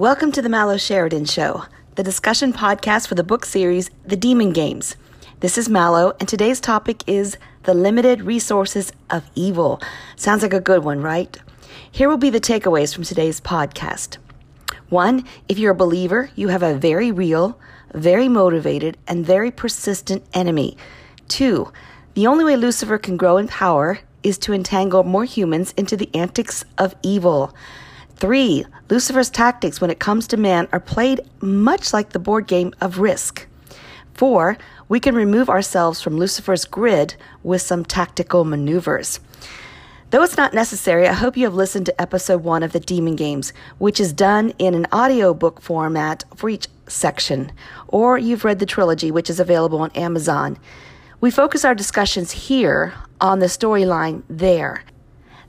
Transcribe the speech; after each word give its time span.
Welcome 0.00 0.32
to 0.32 0.40
the 0.40 0.48
Mallow 0.48 0.78
Sheridan 0.78 1.26
Show, 1.26 1.64
the 1.96 2.02
discussion 2.02 2.54
podcast 2.54 3.06
for 3.06 3.16
the 3.16 3.22
book 3.22 3.44
series 3.44 3.90
The 4.06 4.16
Demon 4.16 4.54
Games. 4.54 4.96
This 5.40 5.58
is 5.58 5.68
Mallow, 5.68 6.14
and 6.18 6.26
today's 6.26 6.58
topic 6.58 7.06
is 7.06 7.36
The 7.64 7.74
Limited 7.74 8.22
Resources 8.22 8.92
of 9.10 9.24
Evil. 9.34 9.78
Sounds 10.16 10.40
like 10.40 10.54
a 10.54 10.58
good 10.58 10.84
one, 10.84 11.02
right? 11.02 11.36
Here 11.90 12.08
will 12.08 12.16
be 12.16 12.30
the 12.30 12.40
takeaways 12.40 12.94
from 12.94 13.04
today's 13.04 13.42
podcast. 13.42 14.16
One, 14.88 15.26
if 15.50 15.58
you're 15.58 15.72
a 15.72 15.84
believer, 15.84 16.30
you 16.34 16.48
have 16.48 16.62
a 16.62 16.72
very 16.72 17.12
real, 17.12 17.60
very 17.92 18.26
motivated, 18.26 18.96
and 19.06 19.26
very 19.26 19.50
persistent 19.50 20.24
enemy. 20.32 20.78
Two, 21.28 21.70
the 22.14 22.26
only 22.26 22.44
way 22.44 22.56
Lucifer 22.56 22.96
can 22.96 23.18
grow 23.18 23.36
in 23.36 23.48
power 23.48 24.00
is 24.22 24.38
to 24.38 24.54
entangle 24.54 25.04
more 25.04 25.26
humans 25.26 25.74
into 25.76 25.94
the 25.94 26.08
antics 26.14 26.64
of 26.78 26.94
evil. 27.02 27.54
Three, 28.16 28.64
Lucifer's 28.90 29.30
tactics 29.30 29.80
when 29.80 29.90
it 29.90 30.00
comes 30.00 30.26
to 30.26 30.36
man 30.36 30.66
are 30.72 30.80
played 30.80 31.20
much 31.40 31.92
like 31.92 32.10
the 32.10 32.18
board 32.18 32.48
game 32.48 32.74
of 32.80 32.98
Risk. 32.98 33.46
Four, 34.14 34.58
we 34.88 34.98
can 34.98 35.14
remove 35.14 35.48
ourselves 35.48 36.02
from 36.02 36.18
Lucifer's 36.18 36.64
grid 36.64 37.14
with 37.44 37.62
some 37.62 37.84
tactical 37.84 38.44
maneuvers. 38.44 39.20
Though 40.10 40.24
it's 40.24 40.36
not 40.36 40.52
necessary, 40.52 41.06
I 41.06 41.12
hope 41.12 41.36
you 41.36 41.44
have 41.44 41.54
listened 41.54 41.86
to 41.86 42.00
episode 42.00 42.42
one 42.42 42.64
of 42.64 42.72
the 42.72 42.80
Demon 42.80 43.14
Games, 43.14 43.52
which 43.78 44.00
is 44.00 44.12
done 44.12 44.50
in 44.58 44.74
an 44.74 44.86
audiobook 44.92 45.60
format 45.60 46.24
for 46.34 46.50
each 46.50 46.66
section, 46.88 47.52
or 47.86 48.18
you've 48.18 48.44
read 48.44 48.58
the 48.58 48.66
trilogy, 48.66 49.12
which 49.12 49.30
is 49.30 49.38
available 49.38 49.78
on 49.78 49.92
Amazon. 49.92 50.58
We 51.20 51.30
focus 51.30 51.64
our 51.64 51.76
discussions 51.76 52.32
here 52.32 52.92
on 53.20 53.38
the 53.38 53.46
storyline 53.46 54.24
there. 54.28 54.82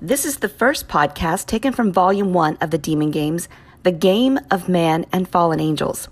This 0.03 0.25
is 0.25 0.37
the 0.37 0.49
first 0.49 0.87
podcast 0.87 1.45
taken 1.45 1.73
from 1.73 1.93
Volume 1.93 2.33
1 2.33 2.57
of 2.59 2.71
the 2.71 2.79
Demon 2.79 3.11
Games, 3.11 3.47
The 3.83 3.91
Game 3.91 4.39
of 4.49 4.67
Man 4.67 5.05
and 5.13 5.29
Fallen 5.29 5.59
Angels. 5.59 6.07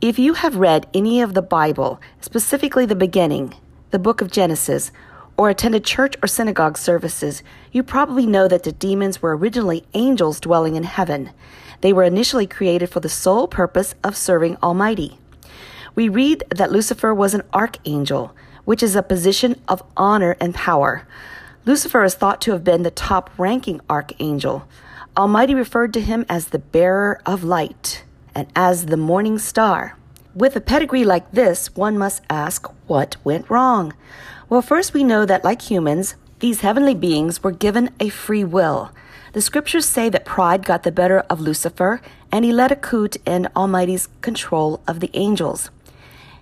If 0.00 0.18
you 0.18 0.34
have 0.34 0.56
read 0.56 0.88
any 0.92 1.20
of 1.20 1.32
the 1.32 1.40
Bible, 1.40 2.00
specifically 2.20 2.86
the 2.86 2.96
beginning, 2.96 3.54
the 3.92 4.00
book 4.00 4.20
of 4.20 4.32
Genesis, 4.32 4.90
or 5.36 5.48
attended 5.48 5.84
church 5.84 6.16
or 6.24 6.26
synagogue 6.26 6.76
services, 6.76 7.44
you 7.70 7.84
probably 7.84 8.26
know 8.26 8.48
that 8.48 8.64
the 8.64 8.72
demons 8.72 9.22
were 9.22 9.36
originally 9.36 9.84
angels 9.94 10.40
dwelling 10.40 10.74
in 10.74 10.82
heaven. 10.82 11.30
They 11.82 11.92
were 11.92 12.02
initially 12.02 12.48
created 12.48 12.90
for 12.90 12.98
the 12.98 13.08
sole 13.08 13.46
purpose 13.46 13.94
of 14.02 14.16
serving 14.16 14.56
Almighty. 14.56 15.18
We 15.94 16.08
read 16.08 16.42
that 16.50 16.72
Lucifer 16.72 17.14
was 17.14 17.32
an 17.32 17.44
archangel, 17.54 18.34
which 18.64 18.82
is 18.82 18.96
a 18.96 19.04
position 19.04 19.62
of 19.68 19.84
honor 19.96 20.36
and 20.40 20.52
power. 20.52 21.06
Lucifer 21.64 22.04
is 22.04 22.14
thought 22.14 22.40
to 22.42 22.52
have 22.52 22.64
been 22.64 22.82
the 22.82 22.90
top 22.90 23.30
ranking 23.38 23.80
archangel. 23.90 24.66
Almighty 25.16 25.54
referred 25.54 25.92
to 25.94 26.00
him 26.00 26.24
as 26.28 26.46
the 26.46 26.58
bearer 26.58 27.20
of 27.26 27.44
light 27.44 28.04
and 28.34 28.46
as 28.54 28.86
the 28.86 28.96
morning 28.96 29.38
star. 29.38 29.96
With 30.34 30.54
a 30.54 30.60
pedigree 30.60 31.04
like 31.04 31.32
this, 31.32 31.74
one 31.74 31.98
must 31.98 32.22
ask 32.30 32.66
what 32.86 33.16
went 33.24 33.50
wrong. 33.50 33.92
Well, 34.48 34.62
first 34.62 34.94
we 34.94 35.02
know 35.02 35.26
that, 35.26 35.44
like 35.44 35.62
humans, 35.62 36.14
these 36.38 36.60
heavenly 36.60 36.94
beings 36.94 37.42
were 37.42 37.50
given 37.50 37.90
a 37.98 38.08
free 38.08 38.44
will. 38.44 38.92
The 39.32 39.42
scriptures 39.42 39.84
say 39.84 40.08
that 40.08 40.24
pride 40.24 40.64
got 40.64 40.84
the 40.84 40.92
better 40.92 41.20
of 41.28 41.40
Lucifer 41.40 42.00
and 42.30 42.44
he 42.44 42.52
led 42.52 42.72
a 42.72 42.76
coup 42.76 43.08
in 43.26 43.48
Almighty's 43.56 44.08
control 44.20 44.80
of 44.86 45.00
the 45.00 45.10
angels. 45.14 45.70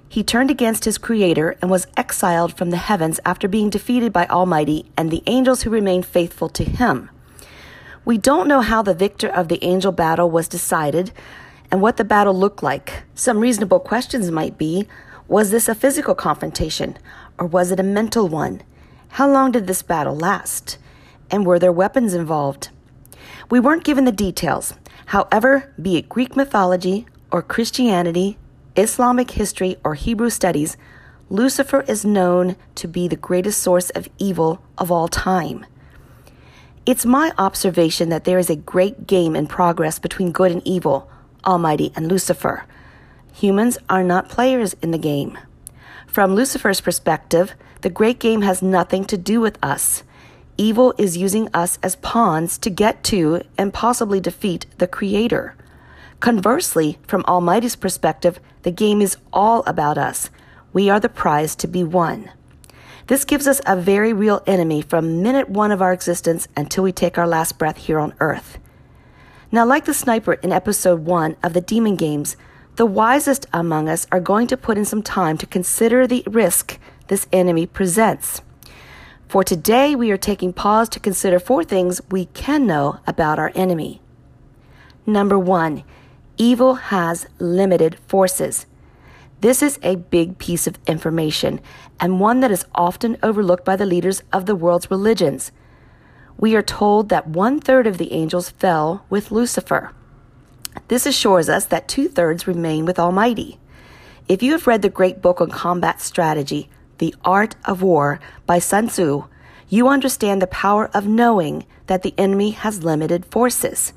He 0.09 0.23
turned 0.23 0.51
against 0.51 0.85
his 0.85 0.99
Creator 0.99 1.57
and 1.61 1.71
was 1.71 1.87
exiled 1.97 2.57
from 2.57 2.71
the 2.71 2.77
heavens 2.77 3.21
after 3.25 3.49
being 3.49 3.71
defeated 3.71 4.13
by 4.13 4.27
Almighty 4.27 4.91
and 4.97 5.11
the 5.11 5.23
angels 5.27 5.63
who 5.63 5.71
remained 5.71 6.07
faithful 6.07 6.49
to 6.51 6.65
him. 6.65 7.11
We 8.05 8.19
don't 8.19 8.49
know 8.49 8.61
how 8.61 8.83
the 8.83 8.95
victor 8.95 9.29
of 9.29 9.49
the 9.49 9.63
angel 9.65 9.91
battle 9.91 10.31
was 10.31 10.47
decided 10.47 11.11
and 11.71 11.83
what 11.83 11.97
the 11.97 12.05
battle 12.05 12.35
looked 12.35 12.63
like. 12.63 13.03
Some 13.15 13.41
reasonable 13.41 13.81
questions 13.81 14.31
might 14.31 14.57
be 14.57 14.87
was 15.29 15.51
this 15.51 15.69
a 15.69 15.75
physical 15.75 16.15
confrontation 16.15 16.97
or 17.37 17.47
was 17.47 17.73
it 17.73 17.81
a 17.81 17.83
mental 17.83 18.29
one? 18.29 18.63
How 19.09 19.29
long 19.29 19.51
did 19.51 19.67
this 19.67 19.83
battle 19.83 20.15
last? 20.15 20.79
And 21.31 21.45
were 21.45 21.59
there 21.59 21.73
weapons 21.73 22.15
involved? 22.15 22.69
We 23.51 23.59
weren't 23.59 23.85
given 23.85 24.05
the 24.05 24.13
details. 24.13 24.75
However, 25.07 25.73
be 25.81 25.97
it 25.97 26.09
Greek 26.09 26.37
mythology 26.37 27.07
or 27.33 27.43
Christianity, 27.43 28.39
Islamic 28.77 29.33
history, 29.33 29.77
or 29.85 29.95
Hebrew 29.95 30.31
studies, 30.31 30.77
Lucifer 31.31 31.81
is 31.89 32.05
known 32.05 32.57
to 32.77 32.87
be 32.87 33.09
the 33.09 33.17
greatest 33.17 33.63
source 33.63 33.91
of 33.91 34.09
evil 34.19 34.63
of 34.79 34.93
all 34.93 35.09
time. 35.09 35.67
It's 36.85 37.05
my 37.05 37.33
observation 37.37 38.11
that 38.11 38.25
there 38.25 38.39
is 38.39 38.49
a 38.49 38.55
great 38.55 39.07
game 39.07 39.35
in 39.35 39.49
progress 39.49 39.99
between 39.99 40.31
good 40.31 40.53
and 40.53 40.63
evil, 40.65 41.11
Almighty 41.45 41.93
and 41.97 42.07
Lucifer. 42.07 42.65
Humans 43.33 43.79
are 43.89 44.05
not 44.05 44.29
players 44.29 44.75
in 44.83 44.93
the 44.93 44.99
game. 44.99 45.37
From 46.07 46.35
Lucifer's 46.35 46.81
perspective, 46.81 47.55
the 47.81 47.91
great 47.91 48.19
game 48.19 48.43
has 48.43 48.63
nothing 48.63 49.05
to 49.07 49.17
do 49.17 49.41
with 49.41 49.59
us. 49.63 50.05
Evil 50.57 50.95
is 50.97 51.17
using 51.17 51.49
us 51.53 51.79
as 51.83 51.97
pawns 51.97 52.57
to 52.59 52.71
get 52.71 53.03
to 53.05 53.43
and 53.59 53.75
possibly 53.75 54.21
defeat 54.21 54.67
the 54.79 54.87
Creator. 54.87 55.55
Conversely, 56.21 56.99
from 57.07 57.25
Almighty's 57.27 57.77
perspective, 57.77 58.41
the 58.63 58.71
game 58.71 59.03
is 59.03 59.17
all 59.33 59.63
about 59.67 59.99
us. 59.99 60.31
We 60.73 60.89
are 60.89 60.99
the 60.99 61.09
prize 61.09 61.55
to 61.57 61.69
be 61.69 61.85
won. 61.85 62.31
This 63.07 63.25
gives 63.25 63.47
us 63.47 63.61
a 63.67 63.77
very 63.77 64.13
real 64.13 64.43
enemy 64.47 64.83
from 64.83 65.23
minute 65.23 65.49
one 65.49 65.71
of 65.71 65.81
our 65.81 65.93
existence 65.93 66.49
until 66.57 66.83
we 66.83 66.91
take 66.91 67.19
our 67.19 67.29
last 67.29 67.59
breath 67.59 67.77
here 67.77 67.99
on 67.99 68.15
earth. 68.19 68.59
Now, 69.53 69.65
like 69.65 69.85
the 69.85 69.95
sniper 69.95 70.35
in 70.35 70.53
episode 70.53 71.05
one 71.05 71.37
of 71.43 71.53
the 71.53 71.61
Demon 71.61 71.95
Games, 71.95 72.37
the 72.75 72.87
wisest 72.87 73.47
among 73.53 73.89
us 73.89 74.07
are 74.11 74.21
going 74.21 74.49
to 74.49 74.57
put 74.57 74.77
in 74.77 74.85
some 74.85 75.03
time 75.03 75.39
to 75.39 75.47
consider 75.47 76.07
the 76.07 76.25
risk 76.27 76.79
this 77.07 77.29
enemy 77.33 77.67
presents. 77.67 78.43
For 79.29 79.45
today, 79.45 79.95
we 79.95 80.11
are 80.11 80.17
taking 80.17 80.53
pause 80.53 80.89
to 80.91 81.01
consider 81.01 81.39
four 81.39 81.63
things 81.63 82.01
we 82.11 82.27
can 82.27 82.67
know 82.67 83.01
about 83.07 83.39
our 83.39 83.53
enemy. 83.55 84.01
Number 85.07 85.39
one, 85.39 85.85
evil 86.39 86.75
has 86.75 87.27
limited 87.39 87.99
forces. 88.07 88.67
This 89.41 89.63
is 89.63 89.79
a 89.83 89.97
big 89.97 90.39
piece 90.39 90.67
of 90.67 90.79
information 90.87 91.61
and 92.01 92.21
one 92.21 92.41
that 92.41 92.51
is 92.51 92.67
often 92.75 93.17
overlooked 93.23 93.65
by 93.65 93.77
the 93.77 93.87
leaders 93.87 94.23
of 94.33 94.47
the 94.47 94.57
world's 94.57 94.91
religions. 94.91 95.53
We 96.39 96.55
are 96.57 96.63
told 96.63 97.09
that 97.09 97.29
one 97.29 97.61
third 97.61 97.87
of 97.87 97.99
the 97.99 98.13
angels 98.13 98.51
fell 98.51 99.05
with 99.09 99.31
Lucifer. 99.31 99.93
This 100.89 101.07
assures 101.07 101.49
us 101.49 101.67
that 101.67 101.89
two 101.89 102.09
thirds 102.09 102.47
remain 102.47 102.85
with 102.85 102.99
Almighty. 102.99 103.59
If 104.29 104.43
you 104.43 104.53
have 104.53 104.67
read 104.67 104.83
the 104.83 104.89
great 104.89 105.23
book 105.23 105.41
on 105.41 105.51
combat 105.51 106.01
strategy, 106.01 106.69
The 106.99 107.15
Art 107.25 107.57
of 107.65 107.83
War 107.83 108.21
by 108.45 108.59
Sun 108.59 108.89
Tzu, 108.89 109.25
you 109.69 109.89
understand 109.89 110.41
the 110.41 110.47
power 110.47 110.91
of 110.95 111.07
knowing 111.07 111.67
that 111.87 112.03
the 112.03 112.15
enemy 112.19 112.51
has 112.51 112.85
limited 112.85 113.27
forces. 113.27 113.93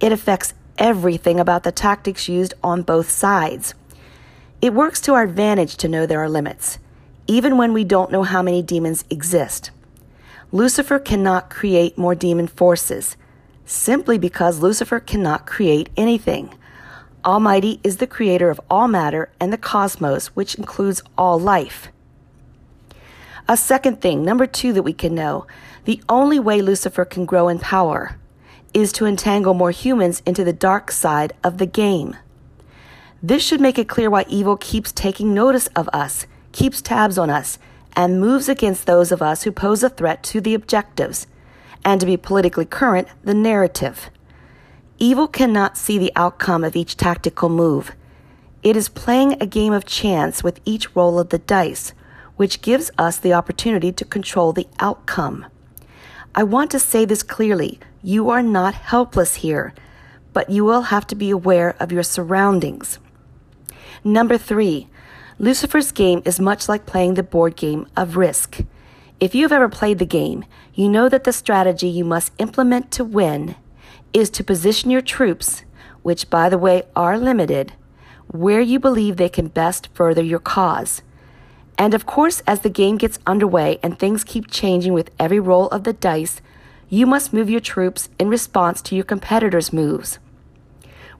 It 0.00 0.12
affects 0.12 0.54
everything 0.78 1.38
about 1.38 1.62
the 1.62 1.72
tactics 1.72 2.28
used 2.28 2.54
on 2.62 2.82
both 2.82 3.10
sides. 3.10 3.74
It 4.60 4.74
works 4.74 5.00
to 5.02 5.14
our 5.14 5.22
advantage 5.22 5.76
to 5.78 5.88
know 5.88 6.06
there 6.06 6.22
are 6.22 6.28
limits, 6.28 6.78
even 7.26 7.56
when 7.56 7.72
we 7.72 7.84
don't 7.84 8.12
know 8.12 8.22
how 8.22 8.42
many 8.42 8.62
demons 8.62 9.04
exist. 9.10 9.70
Lucifer 10.52 10.98
cannot 10.98 11.50
create 11.50 11.96
more 11.96 12.14
demon 12.14 12.46
forces, 12.46 13.16
simply 13.64 14.18
because 14.18 14.60
Lucifer 14.60 15.00
cannot 15.00 15.46
create 15.46 15.88
anything. 15.96 16.54
Almighty 17.24 17.80
is 17.82 17.98
the 17.98 18.06
creator 18.06 18.50
of 18.50 18.60
all 18.68 18.88
matter 18.88 19.30
and 19.40 19.52
the 19.52 19.58
cosmos, 19.58 20.28
which 20.28 20.56
includes 20.56 21.02
all 21.16 21.38
life. 21.38 21.88
A 23.48 23.56
second 23.56 24.00
thing, 24.00 24.24
number 24.24 24.46
two, 24.46 24.72
that 24.72 24.82
we 24.82 24.92
can 24.92 25.14
know 25.14 25.46
the 25.84 26.02
only 26.08 26.38
way 26.38 26.62
Lucifer 26.62 27.04
can 27.04 27.24
grow 27.24 27.48
in 27.48 27.58
power 27.58 28.16
is 28.74 28.92
to 28.92 29.06
entangle 29.06 29.54
more 29.54 29.70
humans 29.70 30.22
into 30.24 30.44
the 30.44 30.52
dark 30.52 30.90
side 30.90 31.32
of 31.44 31.58
the 31.58 31.66
game. 31.66 32.16
This 33.22 33.44
should 33.44 33.60
make 33.60 33.78
it 33.78 33.88
clear 33.88 34.10
why 34.10 34.24
evil 34.28 34.56
keeps 34.56 34.90
taking 34.90 35.32
notice 35.32 35.68
of 35.68 35.88
us, 35.92 36.26
keeps 36.52 36.82
tabs 36.82 37.18
on 37.18 37.30
us, 37.30 37.58
and 37.94 38.20
moves 38.20 38.48
against 38.48 38.86
those 38.86 39.12
of 39.12 39.22
us 39.22 39.42
who 39.42 39.52
pose 39.52 39.82
a 39.82 39.88
threat 39.88 40.22
to 40.24 40.40
the 40.40 40.54
objectives, 40.54 41.26
and 41.84 42.00
to 42.00 42.06
be 42.06 42.16
politically 42.16 42.64
current, 42.64 43.08
the 43.22 43.34
narrative. 43.34 44.10
Evil 44.98 45.28
cannot 45.28 45.76
see 45.76 45.98
the 45.98 46.12
outcome 46.16 46.64
of 46.64 46.76
each 46.76 46.96
tactical 46.96 47.48
move. 47.48 47.92
It 48.62 48.76
is 48.76 48.88
playing 48.88 49.36
a 49.40 49.46
game 49.46 49.72
of 49.72 49.84
chance 49.84 50.44
with 50.44 50.60
each 50.64 50.94
roll 50.94 51.18
of 51.18 51.30
the 51.30 51.38
dice, 51.38 51.92
which 52.36 52.62
gives 52.62 52.90
us 52.96 53.18
the 53.18 53.32
opportunity 53.32 53.92
to 53.92 54.04
control 54.04 54.52
the 54.52 54.68
outcome. 54.78 55.46
I 56.34 56.42
want 56.42 56.70
to 56.70 56.78
say 56.78 57.04
this 57.04 57.22
clearly 57.22 57.78
you 58.02 58.30
are 58.30 58.42
not 58.42 58.74
helpless 58.74 59.36
here, 59.36 59.74
but 60.32 60.50
you 60.50 60.64
will 60.64 60.82
have 60.82 61.06
to 61.08 61.14
be 61.14 61.30
aware 61.30 61.76
of 61.78 61.92
your 61.92 62.02
surroundings. 62.02 62.98
Number 64.02 64.38
three, 64.38 64.88
Lucifer's 65.38 65.92
game 65.92 66.22
is 66.24 66.40
much 66.40 66.68
like 66.68 66.86
playing 66.86 67.14
the 67.14 67.22
board 67.22 67.56
game 67.56 67.86
of 67.96 68.16
Risk. 68.16 68.60
If 69.20 69.34
you 69.34 69.42
have 69.42 69.52
ever 69.52 69.68
played 69.68 69.98
the 69.98 70.06
game, 70.06 70.44
you 70.74 70.88
know 70.88 71.08
that 71.08 71.24
the 71.24 71.32
strategy 71.32 71.88
you 71.88 72.04
must 72.04 72.32
implement 72.38 72.90
to 72.92 73.04
win 73.04 73.54
is 74.12 74.30
to 74.30 74.44
position 74.44 74.90
your 74.90 75.00
troops 75.00 75.64
which, 76.02 76.28
by 76.28 76.48
the 76.48 76.58
way, 76.58 76.82
are 76.94 77.18
limited, 77.18 77.72
where 78.28 78.60
you 78.60 78.78
believe 78.78 79.16
they 79.16 79.28
can 79.28 79.48
best 79.48 79.88
further 79.94 80.22
your 80.22 80.38
cause. 80.38 81.02
And 81.78 81.94
of 81.94 82.06
course, 82.06 82.42
as 82.46 82.60
the 82.60 82.70
game 82.70 82.96
gets 82.96 83.18
underway 83.26 83.78
and 83.82 83.98
things 83.98 84.24
keep 84.24 84.50
changing 84.50 84.92
with 84.92 85.10
every 85.18 85.40
roll 85.40 85.68
of 85.68 85.84
the 85.84 85.92
dice, 85.92 86.40
you 86.88 87.06
must 87.06 87.32
move 87.32 87.48
your 87.48 87.60
troops 87.60 88.08
in 88.18 88.28
response 88.28 88.82
to 88.82 88.94
your 88.94 89.04
competitors' 89.04 89.72
moves. 89.72 90.18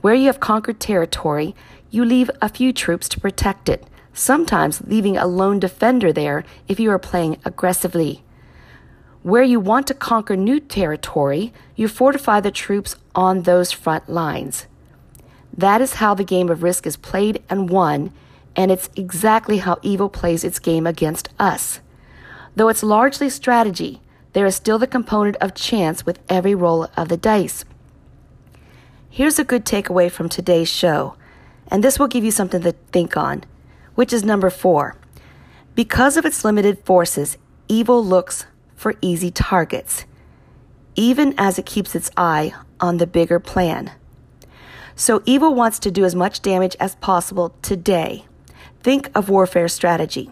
Where 0.02 0.14
you 0.14 0.26
have 0.26 0.40
conquered 0.40 0.80
territory, 0.80 1.54
you 1.90 2.04
leave 2.04 2.30
a 2.40 2.48
few 2.48 2.72
troops 2.72 3.08
to 3.10 3.20
protect 3.20 3.68
it, 3.68 3.86
sometimes 4.12 4.82
leaving 4.86 5.16
a 5.16 5.26
lone 5.26 5.58
defender 5.58 6.12
there 6.12 6.44
if 6.68 6.78
you 6.78 6.90
are 6.90 6.98
playing 6.98 7.38
aggressively. 7.44 8.22
Where 9.22 9.42
you 9.42 9.60
want 9.60 9.86
to 9.86 9.94
conquer 9.94 10.36
new 10.36 10.58
territory, 10.58 11.52
you 11.76 11.88
fortify 11.88 12.40
the 12.40 12.50
troops 12.50 12.96
on 13.14 13.42
those 13.42 13.70
front 13.70 14.08
lines. 14.08 14.66
That 15.56 15.80
is 15.80 15.94
how 15.94 16.14
the 16.14 16.24
game 16.24 16.48
of 16.50 16.62
risk 16.62 16.86
is 16.86 16.96
played 16.96 17.42
and 17.48 17.70
won, 17.70 18.12
and 18.56 18.70
it's 18.70 18.90
exactly 18.96 19.58
how 19.58 19.78
evil 19.82 20.08
plays 20.08 20.44
its 20.44 20.58
game 20.58 20.86
against 20.86 21.28
us. 21.38 21.80
Though 22.54 22.68
it's 22.68 22.82
largely 22.82 23.30
strategy, 23.30 24.00
there 24.32 24.46
is 24.46 24.56
still 24.56 24.78
the 24.78 24.86
component 24.86 25.36
of 25.36 25.54
chance 25.54 26.04
with 26.04 26.18
every 26.28 26.54
roll 26.54 26.88
of 26.96 27.08
the 27.08 27.16
dice. 27.16 27.64
Here's 29.08 29.38
a 29.38 29.44
good 29.44 29.64
takeaway 29.64 30.10
from 30.10 30.28
today's 30.28 30.68
show, 30.68 31.16
and 31.68 31.82
this 31.82 31.98
will 31.98 32.08
give 32.08 32.24
you 32.24 32.30
something 32.30 32.62
to 32.62 32.72
think 32.92 33.16
on, 33.16 33.44
which 33.94 34.12
is 34.12 34.24
number 34.24 34.50
four. 34.50 34.96
Because 35.74 36.16
of 36.16 36.24
its 36.24 36.44
limited 36.44 36.84
forces, 36.84 37.38
evil 37.68 38.04
looks 38.04 38.46
for 38.74 38.94
easy 39.00 39.30
targets, 39.30 40.04
even 40.94 41.34
as 41.38 41.58
it 41.58 41.66
keeps 41.66 41.94
its 41.94 42.10
eye 42.16 42.52
on 42.80 42.98
the 42.98 43.06
bigger 43.06 43.38
plan. 43.38 43.90
So 44.96 45.22
evil 45.24 45.54
wants 45.54 45.78
to 45.80 45.90
do 45.90 46.04
as 46.04 46.14
much 46.14 46.42
damage 46.42 46.76
as 46.78 46.96
possible 46.96 47.54
today. 47.62 48.26
Think 48.82 49.10
of 49.14 49.28
warfare 49.28 49.68
strategy. 49.68 50.30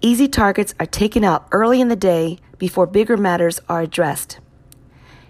Easy 0.00 0.28
targets 0.28 0.74
are 0.80 0.86
taken 0.86 1.24
out 1.24 1.46
early 1.52 1.80
in 1.80 1.88
the 1.88 1.96
day 1.96 2.38
before 2.58 2.86
bigger 2.86 3.16
matters 3.16 3.60
are 3.68 3.82
addressed. 3.82 4.38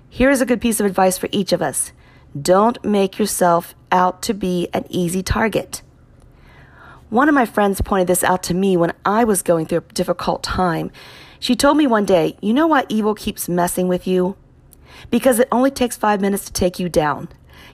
Here 0.09 0.31
is 0.31 0.41
a 0.41 0.47
good 0.47 0.61
piece 0.61 0.81
of 0.81 0.87
advice 0.87 1.19
for 1.19 1.29
each 1.31 1.53
of 1.53 1.63
us 1.63 1.93
don't 2.41 2.83
make 2.85 3.19
yourself 3.19 3.75
out 3.91 4.23
to 4.23 4.35
be 4.35 4.69
an 4.75 4.85
easy 4.91 5.23
target. 5.23 5.83
One 7.09 7.29
of 7.29 7.35
my 7.35 7.47
friends 7.47 7.81
pointed 7.81 8.07
this 8.07 8.23
out 8.23 8.43
to 8.45 8.55
me 8.55 8.77
when 8.77 8.93
I 9.05 9.25
was 9.25 9.43
going 9.43 9.67
through 9.67 9.79
a 9.79 9.93
difficult 9.95 10.43
time. 10.43 10.91
She 11.41 11.57
told 11.57 11.79
me 11.79 11.87
one 11.87 12.05
day, 12.05 12.37
You 12.43 12.53
know 12.53 12.67
why 12.67 12.85
evil 12.89 13.15
keeps 13.15 13.49
messing 13.49 13.89
with 13.89 14.07
you? 14.07 14.37
Because 15.11 15.39
it 15.39 15.49
only 15.51 15.71
takes 15.71 15.97
five 15.97 16.21
minutes 16.21 16.45
to 16.47 16.53
take 16.53 16.79
you 16.79 16.89
down. 16.89 17.29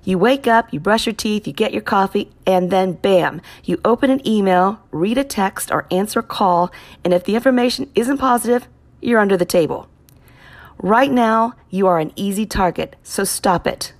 You 0.05 0.19
wake 0.19 0.47
up, 0.47 0.71
you 0.71 0.81
brush 0.81 1.07
your 1.07 1.15
teeth, 1.15 1.47
you 1.47 1.53
get 1.55 1.73
your 1.73 1.83
coffee, 1.83 2.31
and 2.47 2.71
then 2.71 2.93
bam, 2.93 3.41
you 3.65 3.81
open 3.85 4.11
an 4.11 4.27
email, 4.27 4.81
read 4.91 5.17
a 5.17 5.25
text, 5.25 5.71
or 5.71 5.87
answer 5.91 6.21
a 6.21 6.23
call, 6.23 6.71
and 7.03 7.15
if 7.15 7.25
the 7.25 7.35
information 7.35 7.91
isn't 7.95 8.19
positive, 8.19 8.69
you're 9.01 9.21
under 9.21 9.39
the 9.39 9.47
table. 9.47 9.89
Right 10.79 11.11
now, 11.11 11.55
you 11.71 11.87
are 11.87 11.99
an 11.99 12.13
easy 12.17 12.45
target, 12.45 12.97
so 13.03 13.25
stop 13.25 13.67
it. 13.67 13.95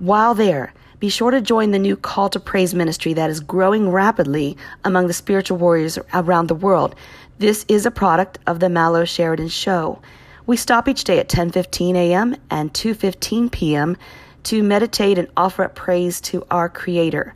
While 0.00 0.34
there, 0.34 0.72
be 0.98 1.08
sure 1.08 1.30
to 1.30 1.40
join 1.40 1.70
the 1.70 1.78
new 1.78 1.96
Call 1.96 2.28
to 2.30 2.40
Praise 2.40 2.74
ministry 2.74 3.12
that 3.12 3.30
is 3.30 3.38
growing 3.38 3.90
rapidly 3.90 4.56
among 4.84 5.06
the 5.06 5.12
spiritual 5.12 5.58
warriors 5.58 5.96
around 6.12 6.48
the 6.48 6.54
world. 6.54 6.96
This 7.38 7.64
is 7.68 7.86
a 7.86 7.90
product 7.90 8.38
of 8.48 8.58
the 8.58 8.68
Mallow 8.68 9.04
Sheridan 9.04 9.48
Show. 9.48 10.00
We 10.46 10.56
stop 10.56 10.88
each 10.88 11.04
day 11.04 11.20
at 11.20 11.28
10:15 11.28 11.94
a.m. 11.94 12.36
and 12.50 12.72
2:15 12.72 13.50
p.m. 13.52 13.96
to 14.44 14.62
meditate 14.62 15.18
and 15.18 15.28
offer 15.36 15.62
up 15.62 15.76
praise 15.76 16.20
to 16.22 16.44
our 16.50 16.68
creator. 16.68 17.32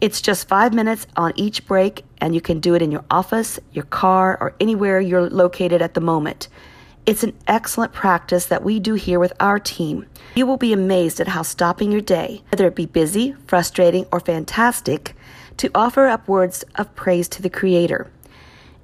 It's 0.00 0.20
just 0.20 0.48
five 0.48 0.74
minutes 0.74 1.06
on 1.16 1.32
each 1.36 1.66
break, 1.66 2.04
and 2.20 2.34
you 2.34 2.40
can 2.40 2.60
do 2.60 2.74
it 2.74 2.82
in 2.82 2.90
your 2.90 3.04
office, 3.10 3.58
your 3.72 3.84
car, 3.84 4.36
or 4.40 4.54
anywhere 4.60 5.00
you're 5.00 5.30
located 5.30 5.80
at 5.80 5.94
the 5.94 6.00
moment. 6.00 6.48
It's 7.06 7.22
an 7.22 7.36
excellent 7.46 7.92
practice 7.92 8.46
that 8.46 8.64
we 8.64 8.80
do 8.80 8.94
here 8.94 9.20
with 9.20 9.32
our 9.38 9.58
team. 9.58 10.06
You 10.34 10.46
will 10.46 10.56
be 10.56 10.72
amazed 10.72 11.20
at 11.20 11.28
how 11.28 11.42
stopping 11.42 11.92
your 11.92 12.00
day, 12.00 12.42
whether 12.50 12.66
it 12.66 12.74
be 12.74 12.86
busy, 12.86 13.34
frustrating, 13.46 14.06
or 14.10 14.20
fantastic, 14.20 15.14
to 15.58 15.70
offer 15.74 16.06
up 16.06 16.26
words 16.26 16.64
of 16.74 16.94
praise 16.94 17.28
to 17.28 17.42
the 17.42 17.50
Creator. 17.50 18.10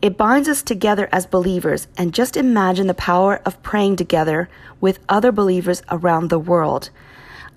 It 0.03 0.17
binds 0.17 0.49
us 0.49 0.63
together 0.63 1.09
as 1.13 1.27
believers, 1.27 1.87
and 1.97 2.15
just 2.15 2.37
imagine 2.37 2.87
the 2.87 2.95
power 2.95 3.43
of 3.45 3.63
praying 3.63 3.97
together 3.97 4.49
with 4.81 5.01
other 5.09 5.33
believers 5.33 5.83
around 5.91 6.29
the 6.29 6.39
world. 6.39 6.91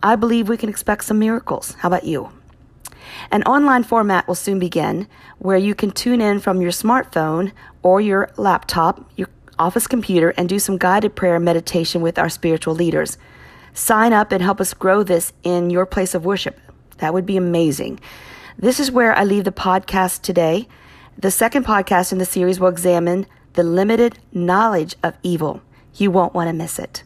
I 0.02 0.18
believe 0.18 0.50
we 0.50 0.58
can 0.58 0.70
expect 0.70 1.06
some 1.06 1.20
miracles. 1.20 1.76
How 1.80 1.88
about 1.88 2.04
you? 2.04 2.30
An 3.32 3.44
online 3.44 3.84
format 3.84 4.28
will 4.28 4.36
soon 4.36 4.60
begin 4.60 5.08
where 5.40 5.58
you 5.58 5.76
can 5.76 5.92
tune 5.92 6.22
in 6.22 6.40
from 6.40 6.62
your 6.62 6.72
smartphone 6.72 7.52
or 7.82 8.02
your 8.02 8.30
laptop, 8.38 9.10
your 9.16 9.30
office 9.60 9.88
computer, 9.88 10.30
and 10.32 10.50
do 10.50 10.60
some 10.60 10.78
guided 10.78 11.16
prayer 11.16 11.36
and 11.36 11.46
meditation 11.46 12.02
with 12.02 12.18
our 12.18 12.30
spiritual 12.30 12.76
leaders. 12.76 13.18
Sign 13.74 14.14
up 14.14 14.32
and 14.32 14.42
help 14.42 14.62
us 14.62 14.74
grow 14.74 15.04
this 15.04 15.34
in 15.44 15.70
your 15.70 15.86
place 15.86 16.14
of 16.14 16.26
worship. 16.26 16.60
That 16.98 17.14
would 17.14 17.26
be 17.26 17.38
amazing. 17.38 18.00
This 18.58 18.80
is 18.80 18.92
where 18.92 19.18
I 19.18 19.24
leave 19.24 19.46
the 19.46 19.52
podcast 19.52 20.22
today. 20.22 20.68
The 21.18 21.32
second 21.32 21.66
podcast 21.66 22.12
in 22.12 22.18
the 22.18 22.26
series 22.26 22.60
will 22.60 22.68
examine 22.68 23.26
the 23.54 23.64
limited 23.64 24.20
knowledge 24.32 24.96
of 25.04 25.18
evil. 25.24 25.62
You 25.96 26.12
won't 26.12 26.34
want 26.34 26.50
to 26.50 26.54
miss 26.54 26.80
it. 26.80 27.04